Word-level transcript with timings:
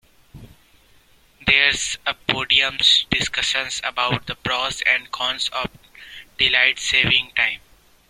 There's 1.45 1.99
a 2.07 2.15
podium 2.15 2.77
discussion 3.11 3.67
about 3.83 4.25
the 4.25 4.33
pros 4.33 4.81
and 4.81 5.11
cons 5.11 5.47
of 5.49 5.67
daylight 6.39 6.79
saving 6.79 7.29
time. 7.35 7.59